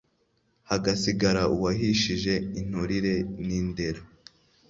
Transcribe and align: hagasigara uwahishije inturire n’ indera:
hagasigara 0.69 1.41
uwahishije 1.55 2.33
inturire 2.59 3.15
n’ 3.45 3.47
indera: 3.59 4.01